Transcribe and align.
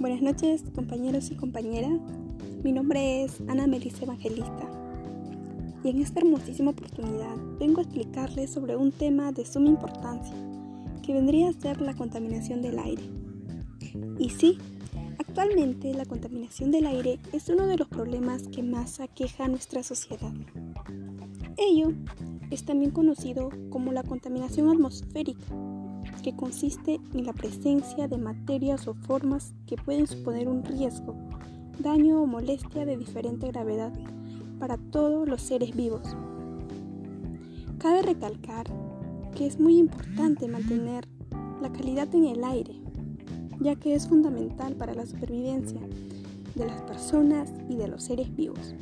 Buenas 0.00 0.22
noches, 0.22 0.62
compañeros 0.74 1.30
y 1.30 1.34
compañeras. 1.34 2.00
Mi 2.64 2.72
nombre 2.72 3.22
es 3.22 3.42
Ana 3.48 3.66
Melissa 3.66 4.04
Evangelista. 4.04 4.66
Y 5.84 5.90
en 5.90 6.00
esta 6.00 6.20
hermosísima 6.20 6.70
oportunidad 6.70 7.36
vengo 7.58 7.80
a 7.80 7.82
explicarles 7.82 8.50
sobre 8.50 8.76
un 8.76 8.92
tema 8.92 9.30
de 9.30 9.44
suma 9.44 9.68
importancia, 9.68 10.34
que 11.02 11.12
vendría 11.12 11.50
a 11.50 11.52
ser 11.52 11.82
la 11.82 11.94
contaminación 11.94 12.62
del 12.62 12.78
aire. 12.78 13.02
Y 14.18 14.30
sí, 14.30 14.56
actualmente 15.18 15.92
la 15.92 16.06
contaminación 16.06 16.70
del 16.70 16.86
aire 16.86 17.18
es 17.34 17.50
uno 17.50 17.66
de 17.66 17.76
los 17.76 17.88
problemas 17.88 18.48
que 18.48 18.62
más 18.62 19.00
aqueja 19.00 19.44
a 19.44 19.48
nuestra 19.48 19.82
sociedad. 19.82 20.32
Ello 21.58 21.92
es 22.50 22.64
también 22.64 22.92
conocido 22.92 23.50
como 23.68 23.92
la 23.92 24.02
contaminación 24.02 24.70
atmosférica 24.70 25.44
que 26.22 26.36
consiste 26.36 27.00
en 27.14 27.24
la 27.24 27.32
presencia 27.32 28.08
de 28.08 28.18
materias 28.18 28.86
o 28.88 28.94
formas 28.94 29.54
que 29.66 29.76
pueden 29.76 30.06
suponer 30.06 30.48
un 30.48 30.64
riesgo, 30.64 31.14
daño 31.78 32.22
o 32.22 32.26
molestia 32.26 32.84
de 32.84 32.96
diferente 32.96 33.48
gravedad 33.48 33.92
para 34.58 34.76
todos 34.76 35.28
los 35.28 35.42
seres 35.42 35.74
vivos. 35.74 36.16
Cabe 37.78 38.02
recalcar 38.02 38.66
que 39.34 39.46
es 39.46 39.58
muy 39.58 39.78
importante 39.78 40.48
mantener 40.48 41.08
la 41.62 41.72
calidad 41.72 42.14
en 42.14 42.26
el 42.26 42.44
aire, 42.44 42.74
ya 43.60 43.76
que 43.76 43.94
es 43.94 44.08
fundamental 44.08 44.74
para 44.74 44.94
la 44.94 45.06
supervivencia 45.06 45.80
de 46.54 46.66
las 46.66 46.82
personas 46.82 47.50
y 47.68 47.76
de 47.76 47.88
los 47.88 48.04
seres 48.04 48.34
vivos. 48.34 48.74